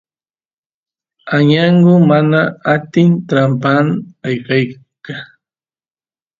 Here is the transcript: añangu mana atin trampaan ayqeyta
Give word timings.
añangu 1.35 1.95
mana 2.09 2.41
atin 2.73 3.09
trampaan 3.27 3.87
ayqeyta 4.27 5.15